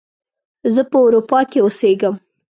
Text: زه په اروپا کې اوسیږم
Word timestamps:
زه 0.73 0.81
په 0.91 0.97
اروپا 1.05 1.39
کې 1.49 1.59
اوسیږم 1.61 2.15